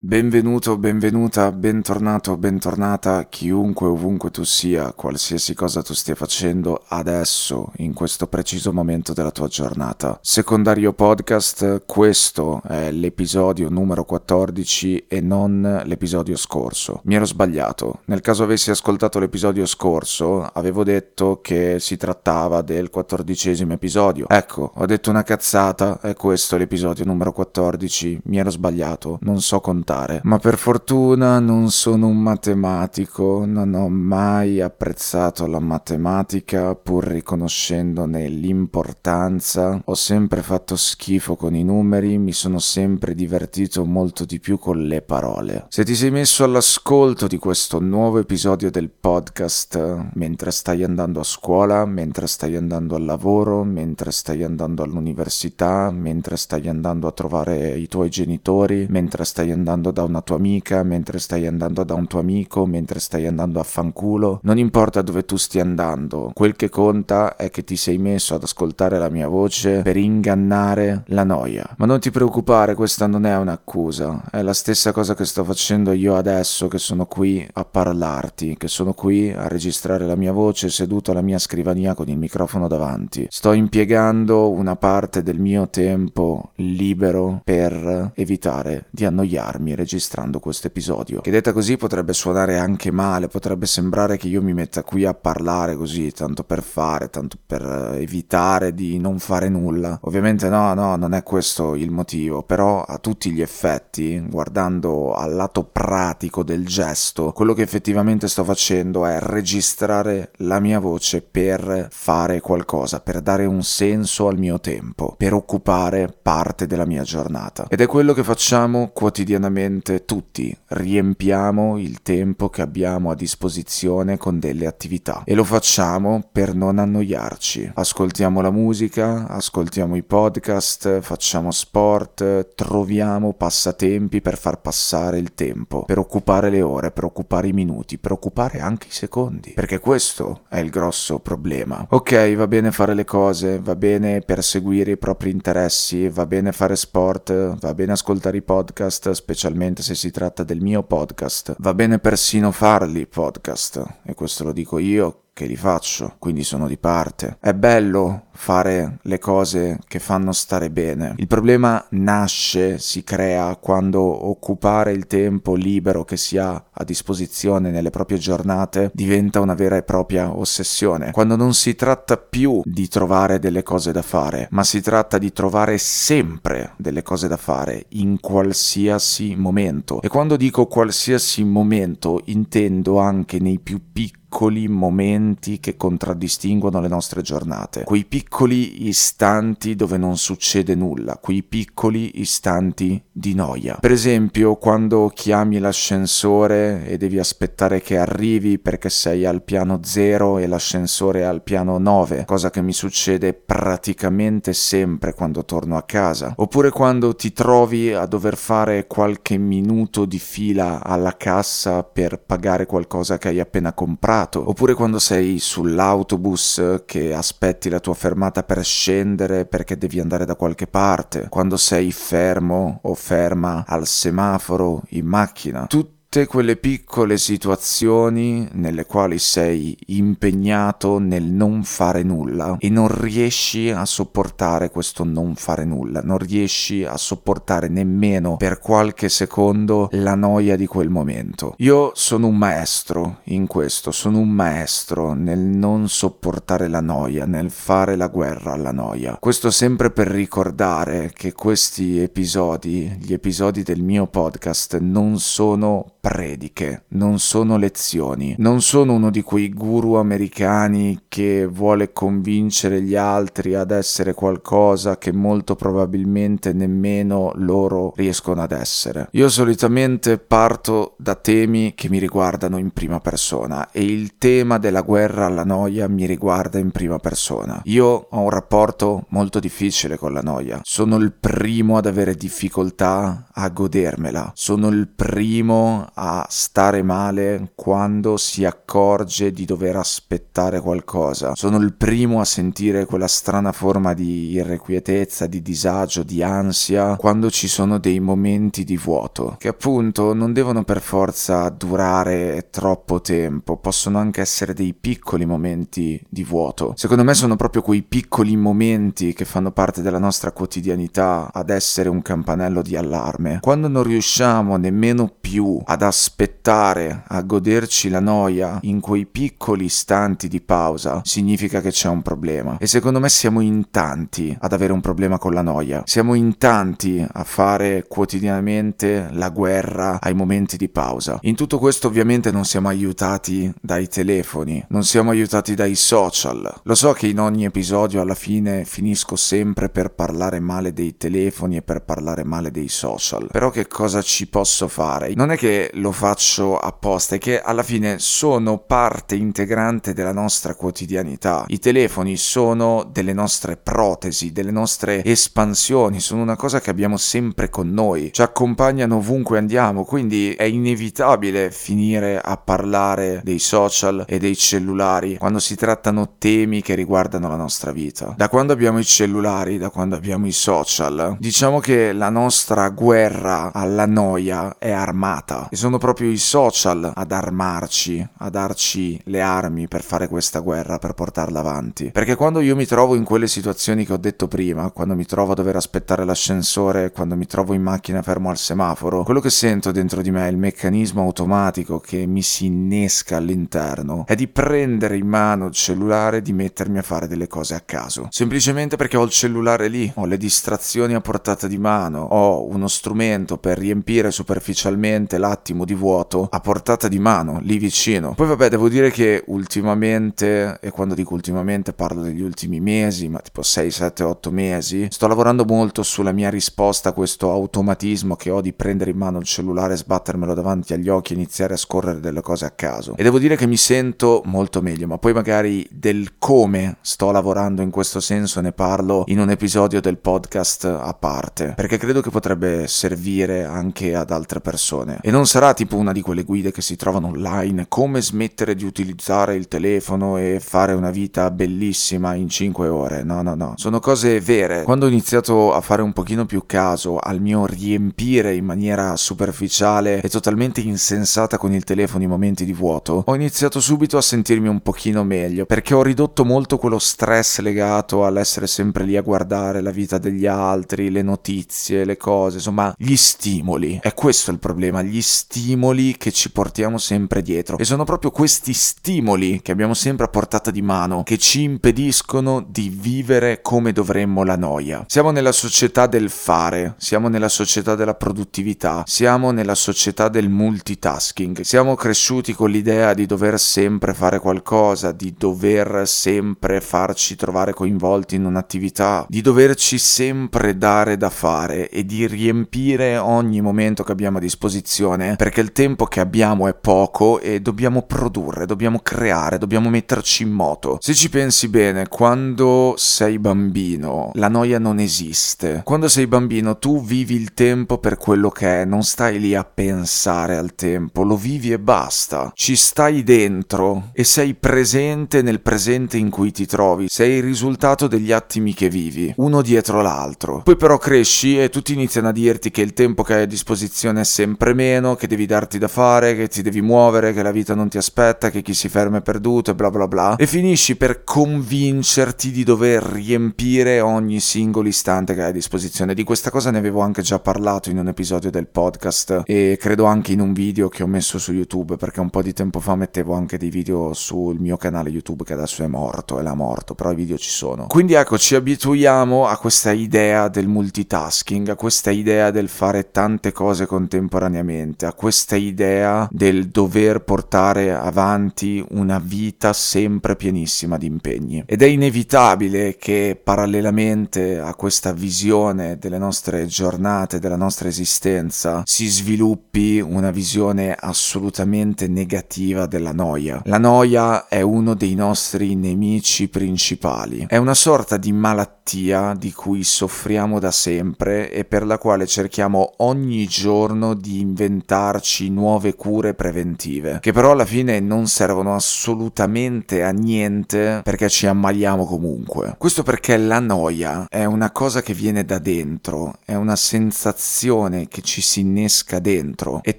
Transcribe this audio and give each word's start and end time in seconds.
Benvenuto, 0.00 0.78
benvenuta, 0.78 1.50
bentornato, 1.50 2.36
bentornata, 2.36 3.26
chiunque 3.26 3.88
ovunque 3.88 4.30
tu 4.30 4.44
sia, 4.44 4.92
qualsiasi 4.92 5.54
cosa 5.54 5.82
tu 5.82 5.92
stia 5.92 6.14
facendo 6.14 6.84
adesso, 6.86 7.72
in 7.78 7.94
questo 7.94 8.28
preciso 8.28 8.72
momento 8.72 9.12
della 9.12 9.32
tua 9.32 9.48
giornata. 9.48 10.16
Secondario 10.22 10.92
podcast, 10.92 11.82
questo 11.84 12.62
è 12.68 12.92
l'episodio 12.92 13.70
numero 13.70 14.04
14 14.04 15.06
e 15.08 15.20
non 15.20 15.82
l'episodio 15.84 16.36
scorso. 16.36 17.00
Mi 17.02 17.16
ero 17.16 17.24
sbagliato. 17.24 18.02
Nel 18.04 18.20
caso 18.20 18.44
avessi 18.44 18.70
ascoltato 18.70 19.18
l'episodio 19.18 19.66
scorso, 19.66 20.44
avevo 20.44 20.84
detto 20.84 21.40
che 21.42 21.80
si 21.80 21.96
trattava 21.96 22.62
del 22.62 22.90
quattordicesimo 22.90 23.72
episodio. 23.72 24.28
Ecco, 24.28 24.70
ho 24.76 24.86
detto 24.86 25.10
una 25.10 25.24
cazzata, 25.24 25.98
è 26.00 26.14
questo 26.14 26.56
l'episodio 26.56 27.04
numero 27.04 27.32
14. 27.32 28.20
Mi 28.26 28.38
ero 28.38 28.50
sbagliato, 28.50 29.18
non 29.22 29.40
so 29.40 29.58
contare 29.58 29.86
contare, 29.88 30.20
ma 30.24 30.38
per 30.38 30.58
fortuna 30.58 31.38
non 31.38 31.70
sono 31.70 32.08
un 32.08 32.20
matematico, 32.20 33.44
non 33.46 33.74
ho 33.74 33.88
mai 33.88 34.60
apprezzato 34.60 35.46
la 35.46 35.60
matematica 35.60 36.74
pur 36.74 37.04
riconoscendone 37.04 38.28
l'importanza, 38.28 39.80
ho 39.82 39.94
sempre 39.94 40.42
fatto 40.42 40.76
schifo 40.76 41.36
con 41.36 41.54
i 41.54 41.64
numeri, 41.64 42.18
mi 42.18 42.32
sono 42.32 42.58
sempre 42.58 43.14
divertito 43.14 43.84
molto 43.84 44.24
di 44.24 44.38
più 44.38 44.58
con 44.58 44.82
le 44.82 45.00
parole. 45.00 45.66
Se 45.68 45.84
ti 45.84 45.94
sei 45.94 46.10
messo 46.10 46.44
all'ascolto 46.44 47.26
di 47.26 47.38
questo 47.38 47.80
nuovo 47.80 48.18
episodio 48.18 48.70
del 48.70 48.90
podcast 48.90 50.10
mentre 50.14 50.50
stai 50.50 50.84
andando 50.84 51.20
a 51.20 51.24
scuola, 51.24 51.86
mentre 51.86 52.26
stai 52.26 52.56
andando 52.56 52.94
al 52.94 53.04
lavoro, 53.04 53.64
mentre 53.64 54.10
stai 54.10 54.42
andando 54.42 54.82
all'università, 54.82 55.90
mentre 55.90 56.36
stai 56.36 56.68
andando 56.68 57.06
a 57.06 57.12
trovare 57.12 57.76
i 57.78 57.86
tuoi 57.86 58.10
genitori, 58.10 58.86
mentre 58.90 59.24
stai 59.24 59.50
andando 59.50 59.77
andando 59.78 59.90
da 59.92 60.02
una 60.02 60.20
tua 60.22 60.36
amica, 60.36 60.82
mentre 60.82 61.18
stai 61.18 61.46
andando 61.46 61.84
da 61.84 61.94
un 61.94 62.06
tuo 62.06 62.18
amico, 62.18 62.66
mentre 62.66 62.98
stai 62.98 63.26
andando 63.26 63.60
a 63.60 63.62
fanculo. 63.62 64.40
Non 64.42 64.58
importa 64.58 65.02
dove 65.02 65.24
tu 65.24 65.36
stia 65.36 65.62
andando, 65.62 66.32
quel 66.34 66.56
che 66.56 66.68
conta 66.68 67.36
è 67.36 67.50
che 67.50 67.64
ti 67.64 67.76
sei 67.76 67.98
messo 67.98 68.34
ad 68.34 68.42
ascoltare 68.42 68.98
la 68.98 69.08
mia 69.08 69.28
voce 69.28 69.82
per 69.82 69.96
ingannare 69.96 71.04
la 71.06 71.24
noia. 71.24 71.74
Ma 71.76 71.86
non 71.86 72.00
ti 72.00 72.10
preoccupare, 72.10 72.74
questa 72.74 73.06
non 73.06 73.24
è 73.24 73.36
un'accusa, 73.36 74.24
è 74.30 74.42
la 74.42 74.52
stessa 74.52 74.92
cosa 74.92 75.14
che 75.14 75.24
sto 75.24 75.44
facendo 75.44 75.92
io 75.92 76.16
adesso 76.16 76.68
che 76.68 76.78
sono 76.78 77.06
qui 77.06 77.46
a 77.52 77.64
parlarti, 77.64 78.56
che 78.56 78.68
sono 78.68 78.92
qui 78.92 79.30
a 79.32 79.46
registrare 79.46 80.04
la 80.04 80.16
mia 80.16 80.32
voce 80.32 80.68
seduto 80.68 81.12
alla 81.12 81.22
mia 81.22 81.38
scrivania 81.38 81.94
con 81.94 82.08
il 82.08 82.18
microfono 82.18 82.66
davanti. 82.66 83.26
Sto 83.30 83.52
impiegando 83.52 84.50
una 84.50 84.76
parte 84.76 85.22
del 85.22 85.38
mio 85.38 85.68
tempo 85.68 86.50
libero 86.56 87.40
per 87.44 88.12
evitare 88.14 88.86
di 88.90 89.04
annoiarmi 89.04 89.67
fermi 89.68 89.74
registrando 89.74 90.40
questo 90.40 90.68
episodio. 90.68 91.20
Che 91.20 91.30
detta 91.30 91.52
così 91.52 91.76
potrebbe 91.76 92.12
suonare 92.12 92.58
anche 92.58 92.90
male, 92.90 93.28
potrebbe 93.28 93.66
sembrare 93.66 94.16
che 94.16 94.28
io 94.28 94.42
mi 94.42 94.54
metta 94.54 94.82
qui 94.82 95.04
a 95.04 95.14
parlare 95.14 95.76
così, 95.76 96.10
tanto 96.12 96.44
per 96.44 96.62
fare, 96.62 97.10
tanto 97.10 97.36
per 97.44 97.62
eh, 97.94 98.02
evitare 98.02 98.74
di 98.74 98.98
non 98.98 99.18
fare 99.18 99.48
nulla. 99.48 99.98
Ovviamente 100.02 100.48
no, 100.48 100.72
no, 100.74 100.96
non 100.96 101.14
è 101.14 101.22
questo 101.22 101.74
il 101.74 101.90
motivo, 101.90 102.42
però 102.42 102.82
a 102.82 102.98
tutti 102.98 103.30
gli 103.30 103.42
effetti, 103.42 104.22
guardando 104.28 105.12
al 105.12 105.34
lato 105.34 105.64
pratico 105.64 106.42
del 106.42 106.66
gesto, 106.66 107.32
quello 107.32 107.54
che 107.54 107.62
effettivamente 107.62 108.28
sto 108.28 108.44
facendo 108.44 109.04
è 109.06 109.18
registrare 109.20 110.30
la 110.38 110.60
mia 110.60 110.78
voce 110.78 111.22
per 111.22 111.88
fare 111.90 112.40
qualcosa, 112.40 113.00
per 113.00 113.20
dare 113.20 113.44
un 113.44 113.62
senso 113.62 114.28
al 114.28 114.38
mio 114.38 114.60
tempo, 114.60 115.14
per 115.16 115.34
occupare 115.34 116.14
parte 116.20 116.66
della 116.66 116.86
mia 116.86 117.02
giornata. 117.02 117.66
Ed 117.68 117.80
è 117.80 117.86
quello 117.86 118.12
che 118.12 118.22
facciamo 118.22 118.90
quotidianamente 118.92 119.57
praticamente 119.58 120.04
tutti 120.04 120.56
riempiamo 120.68 121.78
il 121.78 122.02
tempo 122.02 122.48
che 122.48 122.62
abbiamo 122.62 123.10
a 123.10 123.14
disposizione 123.14 124.16
con 124.16 124.38
delle 124.38 124.66
attività 124.66 125.22
e 125.24 125.34
lo 125.34 125.42
facciamo 125.42 126.28
per 126.30 126.54
non 126.54 126.78
annoiarci. 126.78 127.72
Ascoltiamo 127.74 128.40
la 128.40 128.50
musica, 128.50 129.26
ascoltiamo 129.26 129.96
i 129.96 130.02
podcast, 130.04 131.00
facciamo 131.00 131.50
sport, 131.50 132.54
troviamo 132.54 133.32
passatempi 133.32 134.20
per 134.20 134.38
far 134.38 134.60
passare 134.60 135.18
il 135.18 135.34
tempo, 135.34 135.84
per 135.84 135.98
occupare 135.98 136.50
le 136.50 136.62
ore, 136.62 136.92
per 136.92 137.04
occupare 137.04 137.48
i 137.48 137.52
minuti, 137.52 137.98
per 137.98 138.12
occupare 138.12 138.60
anche 138.60 138.88
i 138.88 138.92
secondi, 138.92 139.52
perché 139.54 139.80
questo 139.80 140.42
è 140.48 140.58
il 140.58 140.70
grosso 140.70 141.18
problema. 141.18 141.84
Ok, 141.90 142.34
va 142.34 142.46
bene 142.46 142.70
fare 142.70 142.94
le 142.94 143.04
cose, 143.04 143.58
va 143.58 143.74
bene 143.74 144.20
perseguire 144.20 144.92
i 144.92 144.98
propri 144.98 145.30
interessi, 145.30 146.08
va 146.08 146.26
bene 146.26 146.52
fare 146.52 146.76
sport, 146.76 147.56
va 147.58 147.74
bene 147.74 147.92
ascoltare 147.92 148.36
i 148.36 148.42
podcast, 148.42 149.10
specialmente 149.10 149.46
specialmente 149.48 149.82
se 149.82 149.94
si 149.94 150.10
tratta 150.10 150.44
del 150.44 150.60
mio 150.60 150.82
podcast. 150.82 151.56
Va 151.58 151.72
bene 151.72 151.98
persino 151.98 152.52
farli 152.52 153.06
podcast, 153.06 154.00
e 154.04 154.12
questo 154.12 154.44
lo 154.44 154.52
dico 154.52 154.78
io 154.78 155.27
che 155.38 155.46
li 155.46 155.54
faccio, 155.54 156.16
quindi 156.18 156.42
sono 156.42 156.66
di 156.66 156.78
parte. 156.78 157.36
È 157.40 157.54
bello 157.54 158.24
fare 158.32 158.98
le 159.02 159.18
cose 159.20 159.78
che 159.86 160.00
fanno 160.00 160.32
stare 160.32 160.68
bene. 160.68 161.14
Il 161.18 161.28
problema 161.28 161.84
nasce, 161.90 162.78
si 162.78 163.04
crea 163.04 163.54
quando 163.54 164.00
occupare 164.00 164.90
il 164.90 165.06
tempo 165.06 165.54
libero 165.54 166.04
che 166.04 166.16
si 166.16 166.38
ha 166.38 166.64
a 166.72 166.82
disposizione 166.82 167.70
nelle 167.70 167.90
proprie 167.90 168.18
giornate 168.18 168.90
diventa 168.92 169.38
una 169.38 169.54
vera 169.54 169.76
e 169.76 169.84
propria 169.84 170.36
ossessione. 170.36 171.12
Quando 171.12 171.36
non 171.36 171.54
si 171.54 171.76
tratta 171.76 172.16
più 172.16 172.60
di 172.64 172.88
trovare 172.88 173.38
delle 173.38 173.62
cose 173.62 173.92
da 173.92 174.02
fare, 174.02 174.48
ma 174.50 174.64
si 174.64 174.80
tratta 174.80 175.18
di 175.18 175.32
trovare 175.32 175.78
sempre 175.78 176.72
delle 176.78 177.04
cose 177.04 177.28
da 177.28 177.36
fare 177.36 177.86
in 177.90 178.18
qualsiasi 178.18 179.36
momento. 179.36 180.02
E 180.02 180.08
quando 180.08 180.36
dico 180.36 180.66
qualsiasi 180.66 181.44
momento 181.44 182.22
intendo 182.24 182.98
anche 182.98 183.38
nei 183.38 183.60
più 183.60 183.80
piccoli 183.92 184.26
piccoli 184.28 184.68
momenti 184.68 185.58
che 185.58 185.78
contraddistinguono 185.78 186.80
le 186.80 186.88
nostre 186.88 187.22
giornate, 187.22 187.84
quei 187.84 188.04
piccoli 188.04 188.86
istanti 188.86 189.74
dove 189.74 189.96
non 189.96 190.18
succede 190.18 190.74
nulla, 190.74 191.16
quei 191.16 191.42
piccoli 191.42 192.20
istanti 192.20 193.02
di 193.10 193.34
noia. 193.34 193.78
Per 193.80 193.90
esempio, 193.90 194.56
quando 194.56 195.10
chiami 195.14 195.58
l'ascensore 195.58 196.86
e 196.86 196.98
devi 196.98 197.18
aspettare 197.18 197.80
che 197.80 197.96
arrivi 197.96 198.58
perché 198.58 198.90
sei 198.90 199.24
al 199.24 199.42
piano 199.42 199.80
0 199.82 200.36
e 200.38 200.46
l'ascensore 200.46 201.20
è 201.20 201.24
al 201.24 201.42
piano 201.42 201.78
9, 201.78 202.26
cosa 202.26 202.50
che 202.50 202.60
mi 202.60 202.74
succede 202.74 203.32
praticamente 203.32 204.52
sempre 204.52 205.14
quando 205.14 205.46
torno 205.46 205.78
a 205.78 205.84
casa, 205.84 206.34
oppure 206.36 206.68
quando 206.68 207.16
ti 207.16 207.32
trovi 207.32 207.94
a 207.94 208.04
dover 208.04 208.36
fare 208.36 208.86
qualche 208.86 209.38
minuto 209.38 210.04
di 210.04 210.18
fila 210.18 210.84
alla 210.84 211.16
cassa 211.16 211.82
per 211.82 212.20
pagare 212.20 212.66
qualcosa 212.66 213.16
che 213.16 213.28
hai 213.28 213.40
appena 213.40 213.72
comprato 213.72 214.16
fermato, 214.18 214.48
oppure 214.48 214.74
quando 214.74 214.98
sei 214.98 215.38
sull'autobus 215.38 216.82
che 216.84 217.14
aspetti 217.14 217.68
la 217.68 217.80
tua 217.80 217.94
fermata 217.94 218.42
per 218.42 218.64
scendere 218.64 219.46
perché 219.46 219.78
devi 219.78 220.00
andare 220.00 220.24
da 220.24 220.34
qualche 220.34 220.66
parte, 220.66 221.28
quando 221.28 221.56
sei 221.56 221.92
fermo 221.92 222.80
o 222.82 222.94
ferma 222.94 223.64
al 223.66 223.86
semaforo 223.86 224.82
in 224.90 225.06
macchina. 225.06 225.66
Tutto 225.66 225.97
tutte 226.10 226.24
quelle 226.24 226.56
piccole 226.56 227.18
situazioni 227.18 228.48
nelle 228.52 228.86
quali 228.86 229.18
sei 229.18 229.76
impegnato 229.88 230.98
nel 230.98 231.24
non 231.24 231.64
fare 231.64 232.02
nulla 232.02 232.56
e 232.60 232.70
non 232.70 232.88
riesci 232.88 233.68
a 233.68 233.84
sopportare 233.84 234.70
questo 234.70 235.04
non 235.04 235.34
fare 235.34 235.66
nulla, 235.66 236.00
non 236.00 236.16
riesci 236.16 236.82
a 236.82 236.96
sopportare 236.96 237.68
nemmeno 237.68 238.38
per 238.38 238.58
qualche 238.58 239.10
secondo 239.10 239.88
la 239.92 240.14
noia 240.14 240.56
di 240.56 240.64
quel 240.64 240.88
momento. 240.88 241.54
Io 241.58 241.92
sono 241.94 242.28
un 242.28 242.38
maestro 242.38 243.18
in 243.24 243.46
questo, 243.46 243.90
sono 243.90 244.18
un 244.18 244.30
maestro 244.30 245.12
nel 245.12 245.40
non 245.40 245.90
sopportare 245.90 246.68
la 246.68 246.80
noia, 246.80 247.26
nel 247.26 247.50
fare 247.50 247.96
la 247.96 248.08
guerra 248.08 248.52
alla 248.52 248.72
noia. 248.72 249.18
Questo 249.20 249.50
sempre 249.50 249.90
per 249.90 250.06
ricordare 250.06 251.12
che 251.14 251.34
questi 251.34 252.00
episodi, 252.00 252.96
gli 252.98 253.12
episodi 253.12 253.62
del 253.62 253.82
mio 253.82 254.06
podcast 254.06 254.78
non 254.78 255.18
sono 255.18 255.96
prediche, 256.00 256.84
non 256.88 257.18
sono 257.18 257.56
lezioni. 257.56 258.34
Non 258.38 258.60
sono 258.62 258.94
uno 258.94 259.10
di 259.10 259.22
quei 259.22 259.50
guru 259.50 259.94
americani 259.94 261.04
che 261.08 261.46
vuole 261.46 261.92
convincere 261.92 262.80
gli 262.82 262.94
altri 262.94 263.54
ad 263.54 263.70
essere 263.70 264.14
qualcosa 264.14 264.98
che 264.98 265.12
molto 265.12 265.56
probabilmente 265.56 266.52
nemmeno 266.52 267.32
loro 267.36 267.92
riescono 267.96 268.42
ad 268.42 268.52
essere. 268.52 269.08
Io 269.12 269.28
solitamente 269.28 270.18
parto 270.18 270.94
da 270.98 271.14
temi 271.14 271.74
che 271.74 271.88
mi 271.88 271.98
riguardano 271.98 272.58
in 272.58 272.70
prima 272.70 273.00
persona 273.00 273.70
e 273.70 273.84
il 273.84 274.16
tema 274.18 274.58
della 274.58 274.82
guerra 274.82 275.26
alla 275.26 275.44
noia 275.44 275.88
mi 275.88 276.06
riguarda 276.06 276.58
in 276.58 276.70
prima 276.70 276.98
persona. 276.98 277.60
Io 277.64 277.86
ho 278.10 278.20
un 278.20 278.30
rapporto 278.30 279.06
molto 279.08 279.40
difficile 279.40 279.96
con 279.96 280.12
la 280.12 280.20
noia. 280.20 280.60
Sono 280.62 280.96
il 280.96 281.12
primo 281.12 281.76
ad 281.76 281.86
avere 281.86 282.14
difficoltà 282.14 283.28
a 283.32 283.48
godermela. 283.48 284.32
Sono 284.34 284.68
il 284.68 284.88
primo 284.88 285.87
a 285.94 286.26
stare 286.28 286.82
male 286.82 287.52
quando 287.54 288.16
si 288.16 288.44
accorge 288.44 289.32
di 289.32 289.44
dover 289.44 289.76
aspettare 289.76 290.60
qualcosa. 290.60 291.34
Sono 291.34 291.58
il 291.58 291.74
primo 291.74 292.20
a 292.20 292.24
sentire 292.24 292.84
quella 292.84 293.06
strana 293.06 293.52
forma 293.52 293.94
di 293.94 294.30
irrequietezza, 294.32 295.26
di 295.26 295.42
disagio, 295.42 296.02
di 296.02 296.22
ansia 296.22 296.96
quando 296.96 297.30
ci 297.30 297.48
sono 297.48 297.78
dei 297.78 298.00
momenti 298.00 298.64
di 298.64 298.76
vuoto, 298.76 299.36
che 299.38 299.48
appunto 299.48 300.14
non 300.14 300.32
devono 300.32 300.64
per 300.64 300.80
forza 300.80 301.48
durare 301.48 302.48
troppo 302.50 303.00
tempo, 303.00 303.56
possono 303.56 303.98
anche 303.98 304.20
essere 304.20 304.54
dei 304.54 304.74
piccoli 304.74 305.24
momenti 305.24 306.00
di 306.08 306.24
vuoto. 306.24 306.72
Secondo 306.76 307.04
me 307.04 307.14
sono 307.14 307.36
proprio 307.36 307.62
quei 307.62 307.82
piccoli 307.82 308.36
momenti 308.36 309.12
che 309.12 309.24
fanno 309.24 309.52
parte 309.52 309.82
della 309.82 309.98
nostra 309.98 310.32
quotidianità 310.32 311.30
ad 311.32 311.50
essere 311.50 311.88
un 311.88 312.02
campanello 312.02 312.62
di 312.62 312.76
allarme. 312.76 313.38
Quando 313.40 313.68
non 313.68 313.82
riusciamo 313.82 314.56
nemmeno 314.56 315.12
più 315.20 315.60
ad 315.78 315.82
aspettare, 315.82 317.04
a 317.06 317.22
goderci 317.22 317.88
la 317.88 318.00
noia 318.00 318.58
in 318.62 318.80
quei 318.80 319.06
piccoli 319.06 319.66
istanti 319.66 320.26
di 320.26 320.40
pausa, 320.40 321.02
significa 321.04 321.60
che 321.60 321.70
c'è 321.70 321.86
un 321.86 322.02
problema. 322.02 322.56
E 322.58 322.66
secondo 322.66 322.98
me 322.98 323.08
siamo 323.08 323.40
in 323.40 323.70
tanti 323.70 324.36
ad 324.40 324.52
avere 324.52 324.72
un 324.72 324.80
problema 324.80 325.18
con 325.18 325.32
la 325.32 325.42
noia. 325.42 325.82
Siamo 325.84 326.14
in 326.14 326.36
tanti 326.36 327.06
a 327.08 327.22
fare 327.22 327.84
quotidianamente 327.86 329.08
la 329.12 329.28
guerra 329.28 330.00
ai 330.00 330.14
momenti 330.14 330.56
di 330.56 330.68
pausa. 330.68 331.18
In 331.22 331.36
tutto 331.36 331.60
questo 331.60 331.86
ovviamente 331.86 332.32
non 332.32 332.44
siamo 332.44 332.66
aiutati 332.66 333.52
dai 333.60 333.86
telefoni, 333.86 334.64
non 334.70 334.82
siamo 334.82 335.10
aiutati 335.10 335.54
dai 335.54 335.76
social. 335.76 336.60
Lo 336.64 336.74
so 336.74 336.92
che 336.92 337.06
in 337.06 337.20
ogni 337.20 337.44
episodio 337.44 338.00
alla 338.00 338.16
fine 338.16 338.64
finisco 338.64 339.14
sempre 339.14 339.68
per 339.68 339.90
parlare 339.92 340.40
male 340.40 340.72
dei 340.72 340.96
telefoni 340.96 341.56
e 341.56 341.62
per 341.62 341.84
parlare 341.84 342.24
male 342.24 342.50
dei 342.50 342.68
social. 342.68 343.28
Però 343.30 343.50
che 343.50 343.68
cosa 343.68 344.02
ci 344.02 344.26
posso 344.26 344.66
fare? 344.66 345.14
Non 345.14 345.30
è 345.30 345.36
che 345.36 345.66
lo 345.74 345.92
faccio 345.92 346.58
apposta, 346.58 347.16
è 347.16 347.18
che 347.18 347.40
alla 347.40 347.62
fine 347.62 347.98
sono 347.98 348.58
parte 348.58 349.14
integrante 349.14 349.92
della 349.92 350.12
nostra 350.12 350.54
quotidianità. 350.54 351.44
I 351.48 351.58
telefoni 351.58 352.16
sono 352.16 352.88
delle 352.90 353.12
nostre 353.12 353.56
protesi, 353.56 354.32
delle 354.32 354.50
nostre 354.50 355.04
espansioni, 355.04 356.00
sono 356.00 356.22
una 356.22 356.36
cosa 356.36 356.60
che 356.60 356.70
abbiamo 356.70 356.96
sempre 356.96 357.48
con 357.50 357.72
noi, 357.72 358.10
ci 358.12 358.22
accompagnano 358.22 358.96
ovunque 358.96 359.38
andiamo, 359.38 359.84
quindi 359.84 360.32
è 360.34 360.44
inevitabile 360.44 361.50
finire 361.50 362.20
a 362.20 362.36
parlare 362.36 363.20
dei 363.24 363.38
social 363.38 364.04
e 364.06 364.18
dei 364.18 364.36
cellulari 364.36 365.16
quando 365.18 365.38
si 365.38 365.54
trattano 365.56 366.14
temi 366.18 366.62
che 366.62 366.74
riguardano 366.74 367.28
la 367.28 367.36
nostra 367.36 367.72
vita. 367.72 368.14
Da 368.16 368.28
quando 368.28 368.52
abbiamo 368.52 368.78
i 368.78 368.84
cellulari, 368.84 369.58
da 369.58 369.70
quando 369.70 369.96
abbiamo 369.96 370.26
i 370.26 370.32
social, 370.32 371.16
diciamo 371.18 371.60
che 371.60 371.92
la 371.92 372.10
nostra 372.10 372.68
guerra 372.70 373.52
alla 373.52 373.86
noia 373.86 374.56
è 374.58 374.70
armata 374.70 375.48
e 375.50 375.56
sono 375.58 375.78
proprio 375.78 376.08
i 376.08 376.18
social 376.18 376.92
ad 376.94 377.10
armarci, 377.10 378.06
a 378.18 378.30
darci 378.30 379.00
le 379.06 379.20
armi 379.20 379.66
per 379.66 379.82
fare 379.82 380.06
questa 380.06 380.38
guerra, 380.38 380.78
per 380.78 380.94
portarla 380.94 381.40
avanti. 381.40 381.90
Perché 381.90 382.14
quando 382.14 382.38
io 382.40 382.54
mi 382.54 382.64
trovo 382.64 382.94
in 382.94 383.02
quelle 383.02 383.26
situazioni 383.26 383.84
che 383.84 383.92
ho 383.92 383.96
detto 383.96 384.28
prima, 384.28 384.70
quando 384.70 384.94
mi 384.94 385.04
trovo 385.04 385.32
a 385.32 385.34
dover 385.34 385.56
aspettare 385.56 386.04
l'ascensore, 386.04 386.92
quando 386.92 387.16
mi 387.16 387.26
trovo 387.26 387.54
in 387.54 387.62
macchina 387.62 388.02
fermo 388.02 388.30
al 388.30 388.38
semaforo, 388.38 389.02
quello 389.02 389.20
che 389.20 389.30
sento 389.30 389.72
dentro 389.72 390.00
di 390.00 390.12
me 390.12 390.28
il 390.28 390.36
meccanismo 390.36 391.02
automatico 391.02 391.80
che 391.80 392.06
mi 392.06 392.22
si 392.22 392.46
innesca 392.46 393.16
all'interno, 393.16 394.04
è 394.06 394.14
di 394.14 394.28
prendere 394.28 394.96
in 394.96 395.08
mano 395.08 395.46
il 395.46 395.52
cellulare 395.54 396.18
e 396.18 396.22
di 396.22 396.32
mettermi 396.32 396.78
a 396.78 396.82
fare 396.82 397.08
delle 397.08 397.26
cose 397.26 397.56
a 397.56 397.62
caso. 397.64 398.06
Semplicemente 398.10 398.76
perché 398.76 398.96
ho 398.96 399.02
il 399.02 399.10
cellulare 399.10 399.66
lì, 399.66 399.90
ho 399.96 400.06
le 400.06 400.18
distrazioni 400.18 400.94
a 400.94 401.00
portata 401.00 401.48
di 401.48 401.58
mano, 401.58 402.02
ho 402.02 402.46
uno 402.46 402.68
strumento 402.68 403.38
per 403.38 403.58
riempire 403.58 404.12
superficialmente 404.12 405.18
l'attimo 405.48 405.64
di 405.64 405.74
vuoto 405.74 406.28
a 406.30 406.40
portata 406.40 406.88
di 406.88 406.98
mano, 406.98 407.38
lì 407.40 407.58
vicino. 407.58 408.12
Poi 408.14 408.26
vabbè, 408.26 408.50
devo 408.50 408.68
dire 408.68 408.90
che 408.90 409.22
ultimamente, 409.26 410.58
e 410.60 410.70
quando 410.70 410.94
dico 410.94 411.14
ultimamente 411.14 411.72
parlo 411.72 412.02
degli 412.02 412.20
ultimi 412.20 412.60
mesi, 412.60 413.08
ma 413.08 413.20
tipo 413.20 413.42
6, 413.42 413.70
7, 413.70 414.02
8 414.02 414.30
mesi, 414.30 414.88
sto 414.90 415.06
lavorando 415.06 415.44
molto 415.44 415.82
sulla 415.82 416.12
mia 416.12 416.28
risposta 416.28 416.90
a 416.90 416.92
questo 416.92 417.30
automatismo 417.30 418.16
che 418.16 418.30
ho 418.30 418.40
di 418.40 418.52
prendere 418.52 418.90
in 418.90 418.98
mano 418.98 419.18
il 419.18 419.24
cellulare, 419.24 419.76
sbattermelo 419.76 420.34
davanti 420.34 420.74
agli 420.74 420.88
occhi 420.88 421.12
e 421.12 421.16
iniziare 421.16 421.54
a 421.54 421.56
scorrere 421.56 422.00
delle 422.00 422.20
cose 422.20 422.44
a 422.44 422.50
caso. 422.50 422.94
E 422.96 423.02
devo 423.02 423.18
dire 423.18 423.36
che 423.36 423.46
mi 423.46 423.56
sento 423.56 424.22
molto 424.26 424.60
meglio, 424.60 424.86
ma 424.86 424.98
poi 424.98 425.12
magari 425.12 425.66
del 425.70 426.18
come 426.18 426.76
sto 426.80 427.10
lavorando 427.10 427.62
in 427.62 427.70
questo 427.70 428.00
senso 428.00 428.40
ne 428.40 428.52
parlo 428.52 429.04
in 429.06 429.18
un 429.18 429.30
episodio 429.30 429.80
del 429.80 429.98
podcast 429.98 430.64
a 430.64 430.94
parte, 430.98 431.54
perché 431.56 431.78
credo 431.78 432.00
che 432.00 432.10
potrebbe 432.10 432.66
servire 432.66 433.44
anche 433.44 433.94
ad 433.94 434.10
altre 434.10 434.40
persone. 434.40 434.98
E 435.00 435.10
non 435.10 435.26
sarà 435.26 435.37
tipo 435.54 435.76
una 435.76 435.92
di 435.92 436.00
quelle 436.00 436.24
guide 436.24 436.50
che 436.50 436.62
si 436.62 436.74
trovano 436.74 437.08
online, 437.08 437.66
come 437.68 438.02
smettere 438.02 438.56
di 438.56 438.64
utilizzare 438.64 439.36
il 439.36 439.46
telefono 439.46 440.16
e 440.16 440.40
fare 440.40 440.72
una 440.72 440.90
vita 440.90 441.30
bellissima 441.30 442.14
in 442.14 442.28
5 442.28 442.66
ore. 442.66 443.04
No, 443.04 443.22
no, 443.22 443.34
no. 443.34 443.54
Sono 443.56 443.78
cose 443.78 444.20
vere. 444.20 444.64
Quando 444.64 444.86
ho 444.86 444.88
iniziato 444.88 445.54
a 445.54 445.60
fare 445.60 445.82
un 445.82 445.92
pochino 445.92 446.26
più 446.26 446.42
caso 446.44 446.98
al 446.98 447.20
mio 447.20 447.46
riempire 447.46 448.34
in 448.34 448.44
maniera 448.44 448.96
superficiale 448.96 450.00
e 450.00 450.08
totalmente 450.08 450.60
insensata 450.60 451.38
con 451.38 451.52
il 451.52 451.62
telefono 451.62 452.02
i 452.02 452.08
momenti 452.08 452.44
di 452.44 452.52
vuoto, 452.52 453.04
ho 453.06 453.14
iniziato 453.14 453.60
subito 453.60 453.96
a 453.96 454.02
sentirmi 454.02 454.48
un 454.48 454.60
pochino 454.60 455.04
meglio, 455.04 455.46
perché 455.46 455.72
ho 455.72 455.82
ridotto 455.82 456.24
molto 456.24 456.58
quello 456.58 456.80
stress 456.80 457.38
legato 457.38 458.04
all'essere 458.04 458.48
sempre 458.48 458.82
lì 458.82 458.96
a 458.96 459.02
guardare 459.02 459.60
la 459.60 459.70
vita 459.70 459.98
degli 459.98 460.26
altri, 460.26 460.90
le 460.90 461.02
notizie, 461.02 461.84
le 461.84 461.96
cose, 461.96 462.38
insomma, 462.38 462.74
gli 462.76 462.96
stimoli. 462.96 463.78
È 463.80 463.94
questo 463.94 464.32
il 464.32 464.40
problema, 464.40 464.82
gli 464.82 465.00
stimoli 465.30 465.98
che 465.98 466.10
ci 466.10 466.32
portiamo 466.32 466.78
sempre 466.78 467.20
dietro. 467.20 467.58
E 467.58 467.64
sono 467.64 467.84
proprio 467.84 468.10
questi 468.10 468.54
stimoli 468.54 469.42
che 469.42 469.52
abbiamo 469.52 469.74
sempre 469.74 470.06
a 470.06 470.08
portata 470.08 470.50
di 470.50 470.62
mano 470.62 471.02
che 471.02 471.18
ci 471.18 471.42
impediscono 471.42 472.42
di 472.48 472.70
vivere 472.70 473.42
come 473.42 473.72
dovremmo 473.72 474.24
la 474.24 474.36
noia. 474.36 474.86
Siamo 474.86 475.10
nella 475.10 475.32
società 475.32 475.86
del 475.86 476.08
fare, 476.08 476.76
siamo 476.78 477.08
nella 477.08 477.28
società 477.28 477.74
della 477.74 477.94
produttività, 477.94 478.84
siamo 478.86 479.30
nella 479.30 479.54
società 479.54 480.08
del 480.08 480.30
multitasking. 480.30 481.42
Siamo 481.42 481.74
cresciuti 481.74 482.32
con 482.32 482.48
l'idea 482.48 482.94
di 482.94 483.04
dover 483.04 483.38
sempre 483.38 483.92
fare 483.92 484.20
qualcosa, 484.20 484.92
di 484.92 485.14
dover 485.16 485.82
sempre 485.86 486.62
farci 486.62 487.16
trovare 487.16 487.52
coinvolti 487.52 488.14
in 488.14 488.24
un'attività, 488.24 489.04
di 489.06 489.20
doverci 489.20 489.76
sempre 489.76 490.56
dare 490.56 490.96
da 490.96 491.10
fare 491.10 491.68
e 491.68 491.84
di 491.84 492.06
riempire 492.06 492.96
ogni 492.96 493.42
momento 493.42 493.82
che 493.84 493.92
abbiamo 493.92 494.16
a 494.16 494.20
disposizione 494.22 495.16
perché 495.18 495.40
il 495.40 495.50
tempo 495.50 495.86
che 495.86 495.98
abbiamo 495.98 496.46
è 496.46 496.54
poco 496.54 497.18
e 497.18 497.40
dobbiamo 497.40 497.82
produrre, 497.82 498.46
dobbiamo 498.46 498.78
creare, 498.78 499.36
dobbiamo 499.36 499.68
metterci 499.68 500.22
in 500.22 500.30
moto. 500.30 500.78
Se 500.80 500.94
ci 500.94 501.10
pensi 501.10 501.48
bene, 501.48 501.88
quando 501.88 502.74
sei 502.76 503.18
bambino 503.18 504.12
la 504.14 504.28
noia 504.28 504.60
non 504.60 504.78
esiste. 504.78 505.62
Quando 505.64 505.88
sei 505.88 506.06
bambino 506.06 506.58
tu 506.58 506.84
vivi 506.84 507.16
il 507.16 507.34
tempo 507.34 507.78
per 507.78 507.96
quello 507.96 508.30
che 508.30 508.62
è, 508.62 508.64
non 508.64 508.84
stai 508.84 509.18
lì 509.18 509.34
a 509.34 509.42
pensare 509.42 510.36
al 510.36 510.54
tempo, 510.54 511.02
lo 511.02 511.16
vivi 511.16 511.50
e 511.50 511.58
basta. 511.58 512.30
Ci 512.32 512.54
stai 512.54 513.02
dentro 513.02 513.90
e 513.94 514.04
sei 514.04 514.34
presente 514.34 515.20
nel 515.22 515.40
presente 515.40 515.96
in 515.96 516.10
cui 516.10 516.30
ti 516.30 516.46
trovi, 516.46 516.86
sei 516.88 517.16
il 517.16 517.24
risultato 517.24 517.88
degli 517.88 518.12
attimi 518.12 518.54
che 518.54 518.68
vivi, 518.68 519.12
uno 519.16 519.42
dietro 519.42 519.82
l'altro. 519.82 520.42
Poi 520.44 520.56
però 520.56 520.78
cresci 520.78 521.40
e 521.40 521.48
tutti 521.48 521.72
iniziano 521.72 522.06
a 522.06 522.12
dirti 522.12 522.52
che 522.52 522.62
il 522.62 522.72
tempo 522.72 523.02
che 523.02 523.14
hai 523.14 523.22
a 523.22 523.26
disposizione 523.26 524.02
è 524.02 524.04
sempre 524.04 524.54
meno, 524.54 524.94
che 524.98 525.06
devi 525.06 525.24
darti 525.24 525.56
da 525.56 525.68
fare, 525.68 526.14
che 526.14 526.28
ti 526.28 526.42
devi 526.42 526.60
muovere, 526.60 527.14
che 527.14 527.22
la 527.22 527.30
vita 527.30 527.54
non 527.54 527.70
ti 527.70 527.78
aspetta, 527.78 528.28
che 528.28 528.42
chi 528.42 528.52
si 528.52 528.68
ferma 528.68 528.98
è 528.98 529.02
perduto 529.02 529.52
e 529.52 529.54
bla 529.54 529.70
bla 529.70 529.88
bla. 529.88 530.16
E 530.16 530.26
finisci 530.26 530.76
per 530.76 531.04
convincerti 531.04 532.30
di 532.30 532.44
dover 532.44 532.82
riempire 532.82 533.80
ogni 533.80 534.20
singolo 534.20 534.68
istante 534.68 535.14
che 535.14 535.22
hai 535.22 535.28
a 535.28 535.32
disposizione. 535.32 535.94
Di 535.94 536.04
questa 536.04 536.30
cosa 536.30 536.50
ne 536.50 536.58
avevo 536.58 536.80
anche 536.80 537.00
già 537.00 537.18
parlato 537.18 537.70
in 537.70 537.78
un 537.78 537.88
episodio 537.88 538.30
del 538.30 538.48
podcast 538.48 539.22
e 539.24 539.56
credo 539.58 539.84
anche 539.84 540.12
in 540.12 540.20
un 540.20 540.32
video 540.32 540.68
che 540.68 540.82
ho 540.82 540.86
messo 540.86 541.18
su 541.18 541.32
YouTube 541.32 541.76
perché 541.76 542.00
un 542.00 542.10
po' 542.10 542.22
di 542.22 542.32
tempo 542.32 542.60
fa 542.60 542.74
mettevo 542.74 543.14
anche 543.14 543.38
dei 543.38 543.50
video 543.50 543.92
sul 543.94 544.38
mio 544.38 544.56
canale 544.56 544.90
YouTube 544.90 545.24
che 545.24 545.34
adesso 545.34 545.62
è 545.62 545.66
morto, 545.66 546.18
è 546.18 546.22
la 546.22 546.34
morto, 546.34 546.74
però 546.74 546.90
i 546.92 546.96
video 546.96 547.16
ci 547.16 547.30
sono. 547.30 547.66
Quindi 547.66 547.94
ecco, 547.94 548.18
ci 548.18 548.34
abituiamo 548.34 549.26
a 549.26 549.36
questa 549.38 549.70
idea 549.72 550.28
del 550.28 550.48
multitasking, 550.48 551.48
a 551.48 551.54
questa 551.54 551.90
idea 551.90 552.30
del 552.30 552.48
fare 552.48 552.90
tante 552.90 553.32
cose 553.32 553.66
contemporaneamente, 553.66 554.86
a 554.88 554.92
questa 554.94 555.36
idea 555.36 556.08
del 556.10 556.48
dover 556.48 557.00
portare 557.00 557.72
avanti 557.72 558.64
una 558.70 558.98
vita 558.98 559.52
sempre 559.52 560.16
pienissima 560.16 560.78
di 560.78 560.86
impegni. 560.86 561.42
Ed 561.46 561.62
è 561.62 561.66
inevitabile 561.66 562.76
che 562.76 563.20
parallelamente 563.22 564.38
a 564.38 564.54
questa 564.54 564.92
visione 564.92 565.78
delle 565.78 565.98
nostre 565.98 566.46
giornate, 566.46 567.18
della 567.18 567.36
nostra 567.36 567.68
esistenza, 567.68 568.62
si 568.64 568.86
sviluppi 568.86 569.78
una 569.80 570.10
visione 570.10 570.74
assolutamente 570.78 571.86
negativa 571.86 572.66
della 572.66 572.92
noia. 572.92 573.42
La 573.44 573.58
noia 573.58 574.26
è 574.28 574.40
uno 574.40 574.74
dei 574.74 574.94
nostri 574.94 575.54
nemici 575.54 576.28
principali, 576.28 577.26
è 577.28 577.36
una 577.36 577.54
sorta 577.54 577.96
di 577.98 578.12
malattia 578.12 579.14
di 579.16 579.32
cui 579.32 579.64
soffriamo 579.64 580.38
da 580.38 580.50
sempre 580.50 581.30
e 581.30 581.44
per 581.44 581.66
la 581.66 581.78
quale 581.78 582.06
cerchiamo 582.06 582.74
ogni 582.78 583.26
giorno 583.26 583.94
di 583.94 584.20
inventare 584.20 584.76
inventarci 584.78 585.30
nuove 585.30 585.74
cure 585.74 586.14
preventive, 586.14 586.98
che 587.00 587.12
però 587.12 587.32
alla 587.32 587.44
fine 587.44 587.80
non 587.80 588.06
servono 588.06 588.54
assolutamente 588.54 589.82
a 589.82 589.90
niente 589.90 590.80
perché 590.84 591.08
ci 591.08 591.26
ammaliamo 591.26 591.84
comunque. 591.84 592.54
Questo 592.58 592.82
perché 592.82 593.16
la 593.16 593.40
noia 593.40 594.06
è 594.08 594.24
una 594.24 594.52
cosa 594.52 594.80
che 594.80 594.94
viene 594.94 595.24
da 595.24 595.38
dentro, 595.38 596.18
è 596.24 596.34
una 596.34 596.56
sensazione 596.56 597.88
che 597.88 598.02
ci 598.02 598.20
si 598.20 598.40
innesca 598.40 598.98
dentro 599.00 599.60
e 599.62 599.78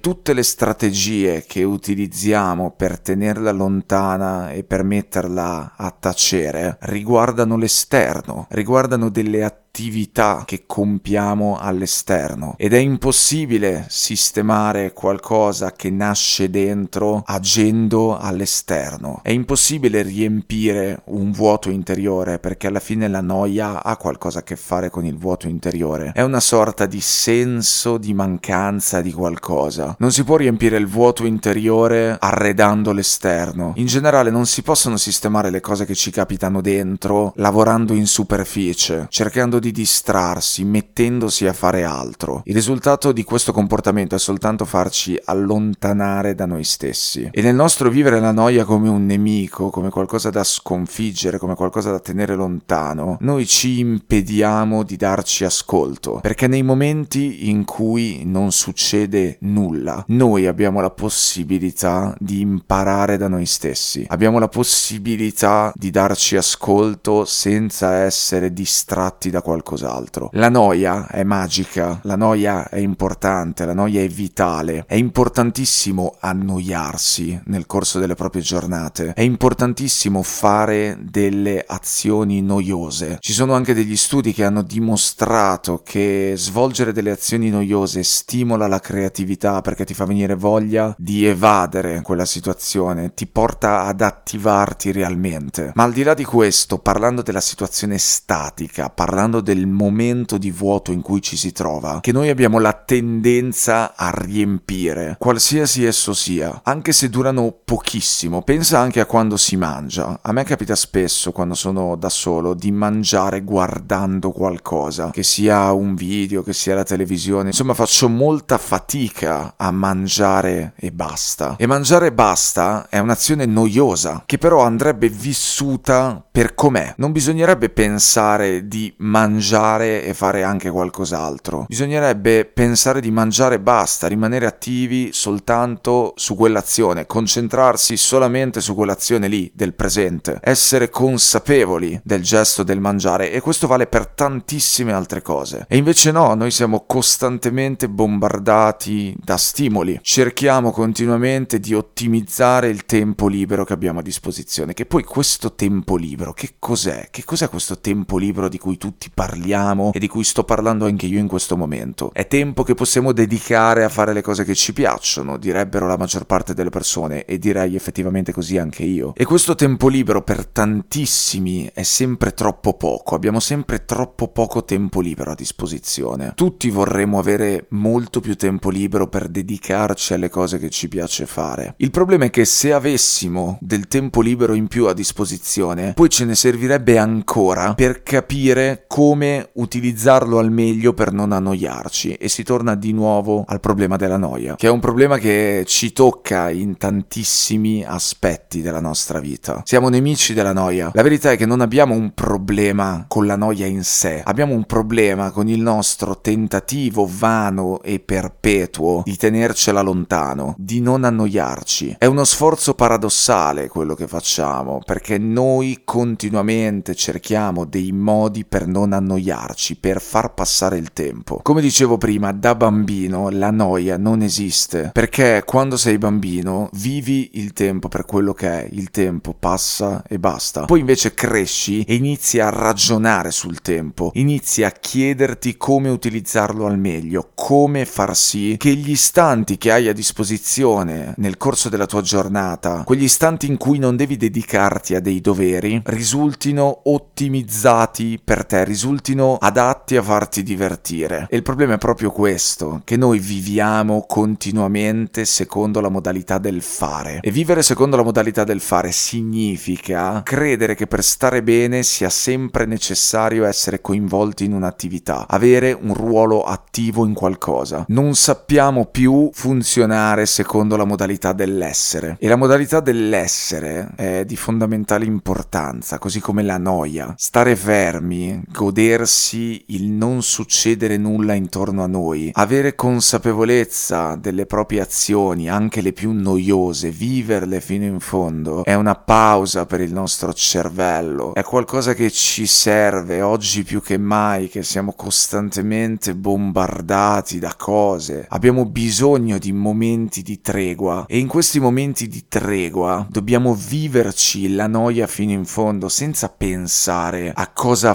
tutte 0.00 0.34
le 0.34 0.42
strategie 0.42 1.44
che 1.46 1.62
utilizziamo 1.62 2.72
per 2.76 2.98
tenerla 2.98 3.52
lontana 3.52 4.50
e 4.50 4.64
per 4.64 4.84
metterla 4.84 5.74
a 5.76 5.90
tacere 5.98 6.76
riguardano 6.82 7.56
l'esterno, 7.56 8.46
riguardano 8.50 9.08
delle 9.08 9.44
attività 9.44 9.68
attività 9.70 10.42
che 10.44 10.64
compiamo 10.66 11.56
all'esterno 11.56 12.54
ed 12.58 12.72
è 12.72 12.78
impossibile 12.78 13.86
sistemare 13.88 14.92
qualcosa 14.92 15.72
che 15.72 15.90
nasce 15.90 16.50
dentro 16.50 17.22
agendo 17.24 18.18
all'esterno. 18.18 19.20
È 19.22 19.30
impossibile 19.30 20.02
riempire 20.02 21.02
un 21.06 21.30
vuoto 21.30 21.70
interiore 21.70 22.40
perché 22.40 22.66
alla 22.66 22.80
fine 22.80 23.06
la 23.06 23.20
noia 23.20 23.84
ha 23.84 23.96
qualcosa 23.96 24.40
a 24.40 24.42
che 24.42 24.56
fare 24.56 24.90
con 24.90 25.04
il 25.04 25.16
vuoto 25.16 25.46
interiore. 25.46 26.10
È 26.14 26.22
una 26.22 26.40
sorta 26.40 26.86
di 26.86 27.00
senso 27.00 27.96
di 27.96 28.12
mancanza 28.12 29.00
di 29.00 29.12
qualcosa. 29.12 29.94
Non 30.00 30.10
si 30.10 30.24
può 30.24 30.36
riempire 30.36 30.78
il 30.78 30.88
vuoto 30.88 31.24
interiore 31.24 32.16
arredando 32.18 32.90
l'esterno. 32.90 33.74
In 33.76 33.86
generale 33.86 34.30
non 34.30 34.46
si 34.46 34.62
possono 34.62 34.96
sistemare 34.96 35.50
le 35.50 35.60
cose 35.60 35.84
che 35.86 35.94
ci 35.94 36.10
capitano 36.10 36.60
dentro 36.60 37.32
lavorando 37.36 37.94
in 37.94 38.08
superficie, 38.08 39.06
cercando 39.10 39.59
di 39.60 39.70
distrarsi, 39.70 40.64
mettendosi 40.64 41.46
a 41.46 41.52
fare 41.52 41.84
altro. 41.84 42.42
Il 42.44 42.54
risultato 42.54 43.12
di 43.12 43.22
questo 43.22 43.52
comportamento 43.52 44.16
è 44.16 44.18
soltanto 44.18 44.64
farci 44.64 45.18
allontanare 45.24 46.34
da 46.34 46.46
noi 46.46 46.64
stessi. 46.64 47.28
E 47.30 47.42
nel 47.42 47.54
nostro 47.54 47.90
vivere 47.90 48.18
la 48.18 48.32
noia 48.32 48.64
come 48.64 48.88
un 48.88 49.06
nemico, 49.06 49.70
come 49.70 49.90
qualcosa 49.90 50.30
da 50.30 50.42
sconfiggere, 50.42 51.38
come 51.38 51.54
qualcosa 51.54 51.90
da 51.90 52.00
tenere 52.00 52.34
lontano, 52.34 53.16
noi 53.20 53.46
ci 53.46 53.78
impediamo 53.78 54.82
di 54.82 54.96
darci 54.96 55.44
ascolto. 55.44 56.18
Perché 56.20 56.46
nei 56.46 56.62
momenti 56.62 57.48
in 57.48 57.64
cui 57.64 58.22
non 58.24 58.50
succede 58.50 59.36
nulla, 59.40 60.02
noi 60.08 60.46
abbiamo 60.46 60.80
la 60.80 60.90
possibilità 60.90 62.14
di 62.18 62.40
imparare 62.40 63.16
da 63.16 63.28
noi 63.28 63.46
stessi. 63.46 64.06
Abbiamo 64.08 64.38
la 64.38 64.48
possibilità 64.48 65.72
di 65.74 65.90
darci 65.90 66.36
ascolto 66.36 67.24
senza 67.24 67.96
essere 67.96 68.52
distratti 68.52 69.30
da 69.30 69.42
qualcos'altro. 69.50 70.30
La 70.34 70.48
noia 70.48 71.08
è 71.08 71.24
magica, 71.24 71.98
la 72.04 72.14
noia 72.14 72.68
è 72.68 72.78
importante, 72.78 73.64
la 73.64 73.74
noia 73.74 74.00
è 74.00 74.08
vitale. 74.08 74.84
È 74.86 74.94
importantissimo 74.94 76.14
annoiarsi 76.20 77.40
nel 77.46 77.66
corso 77.66 77.98
delle 77.98 78.14
proprie 78.14 78.42
giornate. 78.42 79.12
È 79.12 79.22
importantissimo 79.22 80.22
fare 80.22 80.98
delle 81.02 81.64
azioni 81.66 82.40
noiose. 82.42 83.16
Ci 83.18 83.32
sono 83.32 83.54
anche 83.54 83.74
degli 83.74 83.96
studi 83.96 84.32
che 84.32 84.44
hanno 84.44 84.62
dimostrato 84.62 85.82
che 85.84 86.34
svolgere 86.36 86.92
delle 86.92 87.10
azioni 87.10 87.50
noiose 87.50 88.04
stimola 88.04 88.68
la 88.68 88.78
creatività 88.78 89.62
perché 89.62 89.84
ti 89.84 89.94
fa 89.94 90.04
venire 90.04 90.36
voglia 90.36 90.94
di 90.96 91.26
evadere 91.26 92.02
quella 92.02 92.24
situazione, 92.24 93.14
ti 93.14 93.26
porta 93.26 93.82
ad 93.82 94.00
attivarti 94.00 94.92
realmente. 94.92 95.72
Ma 95.74 95.82
al 95.82 95.92
di 95.92 96.04
là 96.04 96.14
di 96.14 96.24
questo, 96.24 96.78
parlando 96.78 97.22
della 97.22 97.40
situazione 97.40 97.98
statica, 97.98 98.90
parlando 98.90 99.39
del 99.40 99.66
momento 99.66 100.38
di 100.38 100.50
vuoto 100.50 100.92
in 100.92 101.00
cui 101.00 101.22
ci 101.22 101.36
si 101.36 101.52
trova, 101.52 102.00
che 102.00 102.12
noi 102.12 102.28
abbiamo 102.28 102.58
la 102.58 102.72
tendenza 102.72 103.94
a 103.96 104.10
riempire, 104.14 105.16
qualsiasi 105.18 105.84
esso 105.84 106.12
sia, 106.12 106.60
anche 106.64 106.92
se 106.92 107.08
durano 107.08 107.54
pochissimo. 107.64 108.42
Pensa 108.42 108.78
anche 108.78 109.00
a 109.00 109.06
quando 109.06 109.36
si 109.36 109.56
mangia. 109.56 110.18
A 110.22 110.32
me 110.32 110.44
capita 110.44 110.74
spesso, 110.74 111.32
quando 111.32 111.54
sono 111.54 111.96
da 111.96 112.08
solo, 112.08 112.54
di 112.54 112.70
mangiare 112.72 113.42
guardando 113.42 114.30
qualcosa, 114.30 115.10
che 115.10 115.22
sia 115.22 115.72
un 115.72 115.94
video, 115.94 116.42
che 116.42 116.52
sia 116.52 116.74
la 116.74 116.84
televisione. 116.84 117.48
Insomma, 117.48 117.74
faccio 117.74 118.08
molta 118.08 118.58
fatica 118.58 119.54
a 119.56 119.70
mangiare 119.70 120.72
e 120.76 120.92
basta. 120.92 121.56
E 121.58 121.66
mangiare 121.66 122.06
e 122.06 122.12
basta 122.12 122.88
è 122.88 122.98
un'azione 122.98 123.46
noiosa, 123.46 124.22
che 124.26 124.38
però 124.38 124.62
andrebbe 124.62 125.08
vissuta 125.08 126.24
per 126.30 126.54
com'è. 126.54 126.94
Non 126.96 127.12
bisognerebbe 127.12 127.70
pensare 127.70 128.66
di 128.66 128.92
mangiare 128.98 129.28
mangiare 129.30 130.04
e 130.04 130.12
fare 130.12 130.42
anche 130.42 130.70
qualcos'altro. 130.70 131.66
Bisognerebbe 131.68 132.44
pensare 132.44 133.00
di 133.00 133.10
mangiare 133.10 133.54
e 133.56 133.60
basta, 133.60 134.08
rimanere 134.08 134.46
attivi 134.46 135.10
soltanto 135.12 136.12
su 136.16 136.34
quell'azione, 136.34 137.06
concentrarsi 137.06 137.96
solamente 137.96 138.60
su 138.60 138.74
quell'azione 138.74 139.28
lì, 139.28 139.50
del 139.54 139.74
presente, 139.74 140.40
essere 140.42 140.90
consapevoli 140.90 142.00
del 142.02 142.22
gesto 142.22 142.62
del 142.64 142.80
mangiare 142.80 143.30
e 143.30 143.40
questo 143.40 143.68
vale 143.68 143.86
per 143.86 144.08
tantissime 144.08 144.92
altre 144.92 145.22
cose. 145.22 145.64
E 145.68 145.76
invece 145.76 146.10
no, 146.10 146.34
noi 146.34 146.50
siamo 146.50 146.84
costantemente 146.86 147.88
bombardati 147.88 149.14
da 149.22 149.36
stimoli, 149.36 150.00
cerchiamo 150.02 150.72
continuamente 150.72 151.60
di 151.60 151.74
ottimizzare 151.74 152.68
il 152.68 152.84
tempo 152.84 153.28
libero 153.28 153.64
che 153.64 153.72
abbiamo 153.72 154.00
a 154.00 154.02
disposizione, 154.02 154.74
che 154.74 154.86
poi 154.86 155.04
questo 155.04 155.54
tempo 155.54 155.96
libero, 155.96 156.32
che 156.32 156.54
cos'è? 156.58 157.08
Che 157.10 157.24
cos'è 157.24 157.48
questo 157.48 157.78
tempo 157.78 158.18
libero 158.18 158.48
di 158.48 158.58
cui 158.58 158.76
tutti 158.76 159.10
parliamo 159.20 159.90
e 159.92 159.98
di 159.98 160.08
cui 160.08 160.24
sto 160.24 160.44
parlando 160.44 160.86
anche 160.86 161.04
io 161.04 161.18
in 161.18 161.28
questo 161.28 161.54
momento. 161.54 162.10
È 162.14 162.26
tempo 162.26 162.62
che 162.62 162.72
possiamo 162.72 163.12
dedicare 163.12 163.84
a 163.84 163.90
fare 163.90 164.14
le 164.14 164.22
cose 164.22 164.44
che 164.44 164.54
ci 164.54 164.72
piacciono, 164.72 165.36
direbbero 165.36 165.86
la 165.86 165.98
maggior 165.98 166.24
parte 166.24 166.54
delle 166.54 166.70
persone 166.70 167.26
e 167.26 167.38
direi 167.38 167.74
effettivamente 167.74 168.32
così 168.32 168.56
anche 168.56 168.82
io. 168.82 169.12
E 169.14 169.26
questo 169.26 169.54
tempo 169.54 169.88
libero 169.88 170.22
per 170.22 170.46
tantissimi 170.46 171.70
è 171.74 171.82
sempre 171.82 172.32
troppo 172.32 172.72
poco, 172.78 173.14
abbiamo 173.14 173.40
sempre 173.40 173.84
troppo 173.84 174.28
poco 174.28 174.64
tempo 174.64 175.02
libero 175.02 175.32
a 175.32 175.34
disposizione. 175.34 176.32
Tutti 176.34 176.70
vorremmo 176.70 177.18
avere 177.18 177.66
molto 177.70 178.20
più 178.20 178.36
tempo 178.36 178.70
libero 178.70 179.08
per 179.08 179.28
dedicarci 179.28 180.14
alle 180.14 180.30
cose 180.30 180.58
che 180.58 180.70
ci 180.70 180.88
piace 180.88 181.26
fare. 181.26 181.74
Il 181.76 181.90
problema 181.90 182.24
è 182.24 182.30
che 182.30 182.46
se 182.46 182.72
avessimo 182.72 183.58
del 183.60 183.86
tempo 183.86 184.22
libero 184.22 184.54
in 184.54 184.66
più 184.66 184.86
a 184.86 184.94
disposizione, 184.94 185.92
poi 185.92 186.08
ce 186.08 186.24
ne 186.24 186.34
servirebbe 186.34 186.96
ancora 186.96 187.74
per 187.74 188.02
capire 188.02 188.84
come 188.88 189.08
come 189.10 189.48
utilizzarlo 189.54 190.38
al 190.38 190.52
meglio 190.52 190.92
per 190.92 191.12
non 191.12 191.32
annoiarci 191.32 192.12
e 192.12 192.28
si 192.28 192.44
torna 192.44 192.76
di 192.76 192.92
nuovo 192.92 193.42
al 193.44 193.58
problema 193.58 193.96
della 193.96 194.16
noia, 194.16 194.54
che 194.54 194.68
è 194.68 194.70
un 194.70 194.78
problema 194.78 195.18
che 195.18 195.64
ci 195.66 195.92
tocca 195.92 196.48
in 196.48 196.76
tantissimi 196.76 197.84
aspetti 197.84 198.62
della 198.62 198.78
nostra 198.78 199.18
vita. 199.18 199.62
Siamo 199.64 199.88
nemici 199.88 200.32
della 200.32 200.52
noia. 200.52 200.92
La 200.94 201.02
verità 201.02 201.32
è 201.32 201.36
che 201.36 201.44
non 201.44 201.60
abbiamo 201.60 201.92
un 201.92 202.14
problema 202.14 203.04
con 203.08 203.26
la 203.26 203.34
noia 203.34 203.66
in 203.66 203.82
sé, 203.82 204.22
abbiamo 204.24 204.54
un 204.54 204.64
problema 204.64 205.32
con 205.32 205.48
il 205.48 205.60
nostro 205.60 206.20
tentativo 206.20 207.04
vano 207.10 207.82
e 207.82 207.98
perpetuo 207.98 209.02
di 209.04 209.16
tenercela 209.16 209.80
lontano, 209.80 210.54
di 210.56 210.80
non 210.80 211.02
annoiarci. 211.02 211.96
È 211.98 212.06
uno 212.06 212.22
sforzo 212.22 212.74
paradossale 212.74 213.66
quello 213.66 213.96
che 213.96 214.06
facciamo, 214.06 214.80
perché 214.86 215.18
noi 215.18 215.80
continuamente 215.84 216.94
cerchiamo 216.94 217.64
dei 217.64 217.90
modi 217.90 218.44
per 218.44 218.68
non 218.68 218.92
annoiarci 218.92 218.98
annoiarci, 219.00 219.76
per 219.76 220.00
far 220.00 220.34
passare 220.34 220.78
il 220.78 220.92
tempo. 220.92 221.40
Come 221.42 221.60
dicevo 221.60 221.98
prima, 221.98 222.32
da 222.32 222.54
bambino 222.54 223.28
la 223.30 223.50
noia 223.50 223.96
non 223.96 224.22
esiste, 224.22 224.90
perché 224.92 225.42
quando 225.44 225.76
sei 225.76 225.98
bambino 225.98 226.68
vivi 226.74 227.30
il 227.34 227.52
tempo 227.52 227.88
per 227.88 228.04
quello 228.04 228.32
che 228.32 228.48
è, 228.48 228.68
il 228.72 228.90
tempo 228.90 229.34
passa 229.38 230.02
e 230.06 230.18
basta. 230.18 230.64
Poi 230.64 230.80
invece 230.80 231.14
cresci 231.14 231.82
e 231.82 231.94
inizi 231.94 232.38
a 232.38 232.50
ragionare 232.50 233.30
sul 233.30 233.60
tempo, 233.60 234.10
inizi 234.14 234.62
a 234.62 234.70
chiederti 234.70 235.56
come 235.56 235.88
utilizzarlo 235.88 236.66
al 236.66 236.78
meglio, 236.78 237.30
come 237.34 237.84
far 237.84 238.16
sì 238.16 238.56
che 238.58 238.74
gli 238.74 238.90
istanti 238.90 239.58
che 239.58 239.72
hai 239.72 239.88
a 239.88 239.92
disposizione 239.92 241.14
nel 241.16 241.36
corso 241.36 241.68
della 241.68 241.86
tua 241.86 242.02
giornata, 242.02 242.82
quegli 242.84 243.04
istanti 243.04 243.46
in 243.46 243.56
cui 243.56 243.78
non 243.78 243.96
devi 243.96 244.16
dedicarti 244.16 244.94
a 244.94 245.00
dei 245.00 245.20
doveri, 245.20 245.80
risultino 245.86 246.82
ottimizzati 246.84 248.20
per 248.22 248.44
te, 248.44 248.64
risultino 248.64 248.89
risultino 248.90 249.36
adatti 249.40 249.96
a 249.96 250.02
farti 250.02 250.42
divertire. 250.42 251.26
E 251.30 251.36
il 251.36 251.42
problema 251.42 251.74
è 251.74 251.78
proprio 251.78 252.10
questo, 252.10 252.82
che 252.84 252.96
noi 252.96 253.20
viviamo 253.20 254.04
continuamente 254.06 255.24
secondo 255.24 255.80
la 255.80 255.88
modalità 255.88 256.38
del 256.38 256.60
fare. 256.60 257.20
E 257.22 257.30
vivere 257.30 257.62
secondo 257.62 257.96
la 257.96 258.02
modalità 258.02 258.42
del 258.42 258.60
fare 258.60 258.90
significa 258.90 260.22
credere 260.24 260.74
che 260.74 260.88
per 260.88 261.04
stare 261.04 261.42
bene 261.44 261.84
sia 261.84 262.10
sempre 262.10 262.66
necessario 262.66 263.44
essere 263.44 263.80
coinvolti 263.80 264.44
in 264.44 264.54
un'attività, 264.54 265.26
avere 265.28 265.76
un 265.80 265.94
ruolo 265.94 266.42
attivo 266.42 267.06
in 267.06 267.14
qualcosa. 267.14 267.84
Non 267.88 268.14
sappiamo 268.16 268.86
più 268.86 269.30
funzionare 269.32 270.26
secondo 270.26 270.76
la 270.76 270.84
modalità 270.84 271.32
dell'essere. 271.32 272.16
E 272.18 272.26
la 272.26 272.36
modalità 272.36 272.80
dell'essere 272.80 273.90
è 273.94 274.24
di 274.24 274.36
fondamentale 274.36 275.04
importanza, 275.04 275.98
così 275.98 276.18
come 276.20 276.42
la 276.42 276.58
noia. 276.58 277.14
Stare 277.16 277.54
fermi, 277.54 278.42
godere 278.50 278.69
godersi 278.70 279.64
il 279.68 279.90
non 279.90 280.22
succedere 280.22 280.96
nulla 280.96 281.34
intorno 281.34 281.82
a 281.82 281.88
noi, 281.88 282.30
avere 282.34 282.76
consapevolezza 282.76 284.14
delle 284.14 284.46
proprie 284.46 284.80
azioni, 284.80 285.48
anche 285.48 285.80
le 285.80 285.92
più 285.92 286.12
noiose, 286.12 286.90
viverle 286.90 287.60
fino 287.60 287.84
in 287.84 287.98
fondo, 287.98 288.64
è 288.64 288.74
una 288.74 288.94
pausa 288.94 289.66
per 289.66 289.80
il 289.80 289.92
nostro 289.92 290.32
cervello, 290.32 291.34
è 291.34 291.42
qualcosa 291.42 291.94
che 291.94 292.12
ci 292.12 292.46
serve 292.46 293.22
oggi 293.22 293.64
più 293.64 293.82
che 293.82 293.98
mai, 293.98 294.48
che 294.48 294.62
siamo 294.62 294.92
costantemente 294.92 296.14
bombardati 296.14 297.40
da 297.40 297.54
cose, 297.56 298.26
abbiamo 298.28 298.66
bisogno 298.66 299.38
di 299.38 299.50
momenti 299.50 300.22
di 300.22 300.40
tregua 300.40 301.06
e 301.08 301.18
in 301.18 301.26
questi 301.26 301.58
momenti 301.58 302.06
di 302.06 302.26
tregua 302.28 303.04
dobbiamo 303.10 303.52
viverci 303.52 304.54
la 304.54 304.68
noia 304.68 305.08
fino 305.08 305.32
in 305.32 305.44
fondo 305.44 305.88
senza 305.88 306.28
pensare 306.28 307.32
a 307.34 307.48
cosa 307.48 307.94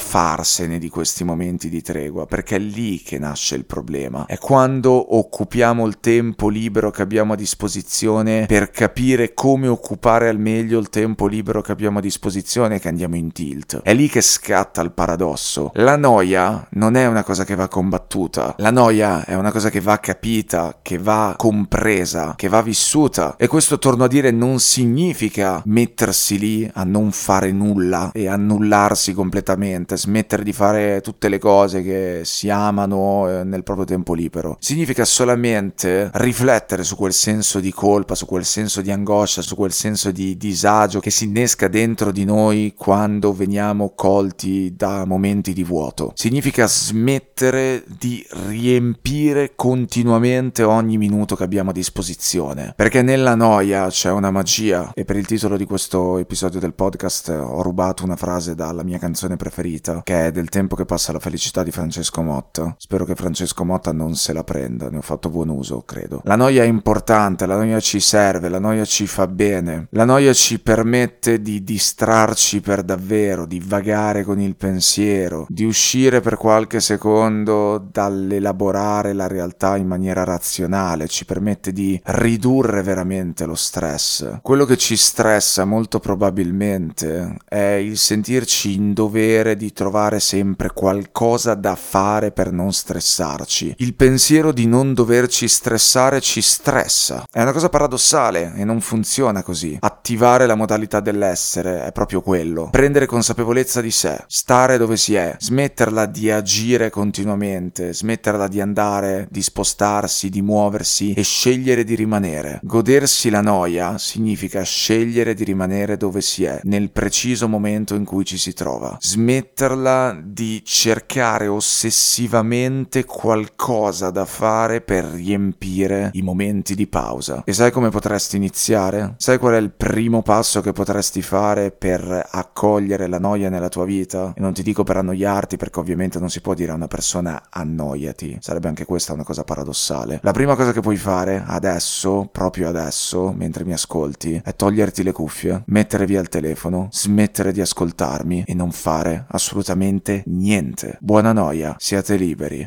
farsene 0.65 0.79
di 0.79 0.89
questi 0.89 1.24
momenti 1.24 1.69
di 1.69 1.81
tregua, 1.81 2.25
perché 2.25 2.55
è 2.55 2.60
lì 2.60 3.01
che 3.01 3.19
nasce 3.19 3.55
il 3.55 3.65
problema. 3.65 4.25
È 4.25 4.38
quando 4.38 5.15
occupiamo 5.15 5.86
il 5.86 6.00
tempo 6.00 6.50
libero 6.50 6.91
che 6.91 7.01
abbiamo 7.01 7.34
a 7.34 7.36
disposizione 7.36 8.45
per 8.48 8.72
capire 8.72 9.34
come 9.34 9.67
occupare 9.67 10.27
al 10.27 10.39
meglio 10.39 10.79
il 10.79 10.89
tempo 10.89 11.27
libero 11.27 11.62
che 11.62 11.72
abbiamo 11.72 12.00
a 12.00 12.01
disposizione 12.01 12.79
che 12.79 12.88
andiamo 12.88 13.15
in 13.15 13.31
tilt. 13.31 13.81
È 13.84 13.93
lì 13.93 14.10
che 14.10 14.22
scatta 14.22 14.81
il 14.81 14.91
paradosso. 14.91 15.72
La 15.75 15.95
noia 15.95 16.67
non 16.72 16.95
è 16.95 17.05
una 17.05 17.24
cosa 17.24 17.45
che 17.45 17.55
va 17.55 17.67
combattuta, 17.67 18.55
la 18.57 18.72
noia 18.72 19.24
è 19.25 19.36
una 19.36 19.51
cosa 19.51 19.69
che 19.69 19.81
va 19.81 20.00
capita, 20.00 20.79
che 20.81 20.98
va 20.98 21.36
compresa, 21.38 22.34
che 22.36 22.48
va 22.48 22.62
vissuta. 22.62 23.36
E 23.38 23.48
questo, 23.48 23.77
torno 23.77 24.05
a 24.05 24.07
dire, 24.07 24.31
non 24.31 24.60
significa 24.60 25.62
mettersi 25.65 26.39
lì 26.39 26.69
a 26.74 26.84
non 26.84 27.12
fare 27.12 27.51
nulla 27.51 28.10
e 28.13 28.27
annullarsi 28.27 29.13
completamente, 29.13 29.98
smettere 29.98 30.43
di 30.43 30.53
fare 30.55 31.01
tutte 31.01 31.29
le 31.29 31.38
cose 31.38 31.83
che 31.83 32.21
si 32.24 32.50
amano 32.50 33.29
eh, 33.29 33.43
nel 33.43 33.63
proprio 33.63 33.85
tempo 33.85 34.13
libero. 34.13 34.57
Significa 34.59 35.05
solamente 35.05 36.09
riflettere 36.13 36.83
su 36.83 36.95
quel 36.95 37.13
senso 37.13 37.59
di 37.59 37.71
colpa, 37.71 38.15
su 38.15 38.25
quel 38.25 38.45
senso 38.45 38.81
di 38.81 38.89
angoscia, 38.89 39.41
su 39.41 39.55
quel 39.55 39.74
senso 39.74 40.12
di 40.12 40.38
disagio 40.38 41.00
che 41.00 41.12
si 41.12 41.25
innesca 41.25 41.67
dentro 41.67 42.12
di 42.12 42.24
noi 42.24 42.74
quando 42.75 43.33
veniamo 43.33 43.93
colti 43.93 44.74
da 44.75 45.05
momenti 45.05 45.53
di 45.53 45.63
vuoto. 45.63 46.13
Significa 46.15 46.65
smettere 46.67 47.83
di 48.00 48.25
riempire 48.47 49.53
continuamente 49.55 50.63
ogni 50.63 50.97
minuto 50.97 51.35
che 51.35 51.43
abbiamo 51.43 51.71
a 51.71 51.74
disposizione. 51.74 52.74
Perché 52.75 53.01
nella 53.01 53.35
noia 53.35 53.88
c'è 53.89 54.09
una 54.09 54.31
magia 54.31 54.91
e 54.93 55.03
per 55.03 55.17
il 55.17 55.25
titolo 55.25 55.57
di 55.57 55.65
questo 55.65 56.17
episodio 56.17 56.59
del 56.59 56.74
podcast 56.74 57.29
ho 57.29 57.62
rubato 57.62 58.03
una 58.05 58.15
frase 58.15 58.55
dalla 58.55 58.83
mia 58.83 58.97
canzone 58.97 59.35
preferita 59.35 60.01
che 60.03 60.27
è 60.27 60.31
Del 60.31 60.45
tempo 60.50 60.75
che 60.75 60.86
passa 60.86 61.12
la 61.12 61.20
felicità 61.20 61.64
di 61.64 61.72
Francesco 61.72 62.22
Motta. 62.22 62.75
Spero 62.78 63.06
che 63.06 63.16
Francesco 63.16 63.64
Motta 63.64 63.92
non 63.92 64.16
se 64.16 64.34
la 64.34 64.44
prenda, 64.44 64.90
ne 64.90 64.98
ho 64.98 65.02
fatto 65.02 65.30
buon 65.30 65.50
uso, 65.50 65.84
credo. 65.86 66.22
La 66.25 66.36
noia 66.36 66.64
è 66.64 66.66
importante, 66.66 67.46
la 67.46 67.56
noia 67.56 67.80
ci 67.80 68.00
serve, 68.00 68.50
la 68.50 68.60
noia 68.60 68.86
ci 68.86 69.08
fa 69.08 69.28
bene, 69.28 69.88
la 69.92 70.06
noia 70.06 70.34
ci 70.34 70.60
permette 70.60 71.42
di 71.42 71.64
distrarci 71.64 72.62
per 72.62 72.84
davvero, 72.84 73.46
di 73.46 73.62
vagare 73.66 74.24
con 74.24 74.40
il 74.40 74.56
pensiero, 74.56 75.46
di 75.50 75.66
uscire 75.66 76.22
per 76.22 76.38
qualche 76.38 76.80
secondo 76.80 77.78
dall'elaborare 77.78 79.14
la 79.14 79.28
realtà 79.28 79.78
in 79.78 79.88
maniera 79.88 80.24
razionale, 80.24 81.08
ci 81.08 81.25
permette 81.25 81.72
di 81.72 82.00
ridurre 82.06 82.82
veramente 82.82 83.46
lo 83.46 83.56
stress. 83.56 84.40
Quello 84.42 84.66
che 84.66 84.78
ci 84.78 84.96
stressa 84.96 85.66
molto 85.66 86.00
probabilmente 86.00 87.38
è 87.48 87.58
il 87.58 87.98
sentirci 87.98 88.75
in 88.75 88.94
dovere 88.94 89.56
di 89.56 89.72
trovare 89.74 90.20
sempre 90.36 90.72
qualcosa 90.74 91.54
da 91.54 91.75
fare 91.75 92.34
per 92.34 92.51
non 92.51 92.74
stressarci. 92.74 93.75
Il 93.77 93.96
pensiero 93.96 94.51
di 94.51 94.68
non 94.68 94.94
doverci 94.94 95.48
stressare 95.48 96.20
ci 96.20 96.42
stressa. 96.42 97.24
È 97.32 97.42
una 97.42 97.54
cosa 97.54 97.70
paradossale 97.70 98.54
e 98.58 98.65
non 98.65 98.82
funziona 98.82 99.44
così. 99.44 99.77
Attivare 99.80 100.46
la 100.46 100.56
modalità 100.56 101.00
dell'essere 101.00 101.86
è 101.86 101.94
proprio 101.94 102.20
quello. 102.20 102.68
Prendere 102.70 103.06
consapevolezza 103.06 103.80
di 103.80 103.92
sé, 103.92 104.25
stare 104.27 104.77
dove 104.77 104.98
si 104.98 105.15
è, 105.15 105.38
smetterla 105.39 106.06
di 106.06 106.30
agire 106.30 106.89
continuamente, 106.89 107.94
smetterla 107.94 108.50
di 108.50 108.60
andare, 108.60 109.30
di 109.32 109.42
spostarsi, 109.42 110.30
di 110.30 110.42
muoversi 110.42 111.13
e 111.13 111.24
scegliere 111.24 111.86
di 111.86 111.96
rimanere. 111.96 112.60
Godersi 112.62 113.30
la 113.30 113.42
noia 113.42 113.98
significa 113.98 114.63
scegliere 114.63 115.34
di 115.34 115.46
rimanere 115.46 115.96
dove 115.96 116.20
si 116.20 116.44
è, 116.44 116.59
nel 116.64 116.92
preciso 116.92 117.48
momento 117.48 117.96
in 117.96 118.03
cui 118.03 118.25
ci 118.25 118.38
si 118.38 118.51
trova. 118.51 118.98
Smetterla 119.00 120.24
di 120.25 120.61
cercare 120.66 121.48
ossessivamente 121.48 123.05
qualcosa 123.05 124.09
da 124.09 124.25
fare 124.25 124.81
per 124.81 125.05
riempire 125.05 126.09
i 126.14 126.22
momenti 126.22 126.75
di 126.75 126.88
pausa. 126.88 127.44
E 127.46 127.53
sai 127.53 127.72
come 127.72 127.90
potresti 127.90 128.35
iniziare? 128.35 129.16
Sai 129.18 129.38
qual 129.38 129.53
è 129.53 129.57
il 129.57 129.72
primo 129.72 130.22
passo 130.22 130.61
che 130.61 130.72
potresti 130.72 131.22
fare 131.22 131.72
per 131.72 132.27
accogliere 132.31 133.07
la 133.07 133.20
noia 133.20 133.50
nella 133.50 133.70
tua 133.70 133.85
vita? 133.85 134.33
E 134.35 134.42
non 134.42 134.53
ti 134.53 134.64
dico 134.64 134.83
per 134.83 134.98
annoiarti 134.98 135.57
perché 135.57 135.79
ovviamente 135.79 136.20
non 136.20 136.29
si 136.29 136.42
può 136.42 136.53
dire 136.53 136.72
a 136.72 136.75
una 136.75 136.88
persona 136.88 137.44
annoiati. 137.50 138.38
Sarebbe 138.42 138.68
anche 138.68 138.85
questa 138.85 139.14
una 139.14 139.24
cosa 139.24 139.44
paradossale. 139.44 140.20
La 140.24 140.31
prima 140.31 140.55
cosa 140.55 140.72
che 140.72 140.81
puoi 140.81 140.98
fare 140.98 141.44
adesso, 141.46 142.27
proprio 142.31 142.70
adesso, 142.70 143.33
mentre 143.35 143.64
mi 143.64 143.74
ascolti, 143.74 144.42
è 144.44 144.55
toglierti 144.55 145.03
le 145.03 145.11
cuffie, 145.11 145.64
mettere 145.68 146.05
via 146.05 146.22
il 146.22 146.29
telefono, 146.29 146.88
smettere 146.92 147.51
di 147.51 147.61
ascoltarmi 147.61 148.44
e 148.46 148.53
non 148.53 148.72
fare 148.72 149.25
assolutamente 149.29 150.15
niente. 150.25 150.98
Buona 151.01 151.34
noia, 151.34 151.75
siate 151.80 152.18
liberi. 152.18 152.64